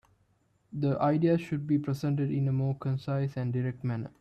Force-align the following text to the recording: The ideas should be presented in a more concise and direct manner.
The 0.73 0.99
ideas 0.99 1.41
should 1.41 1.67
be 1.67 1.77
presented 1.77 2.31
in 2.31 2.47
a 2.47 2.51
more 2.51 2.75
concise 2.75 3.37
and 3.37 3.53
direct 3.53 3.83
manner. 3.83 4.09